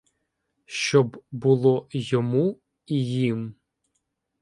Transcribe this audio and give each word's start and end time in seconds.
Щоб 0.65 1.23
було 1.31 1.87
йому 1.91 2.59
і 2.85 3.05
їм. 3.05 3.55